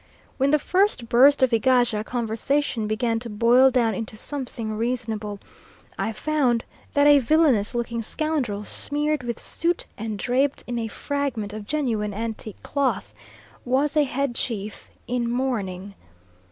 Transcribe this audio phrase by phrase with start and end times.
[0.37, 5.37] When the first burst of Egaja conversation began to boil down into something reasonable,
[5.95, 6.63] I found
[6.95, 12.15] that a villainous looking scoundrel, smeared with soot and draped in a fragment of genuine
[12.15, 13.13] antique cloth,
[13.63, 15.93] was a head chief in mourning.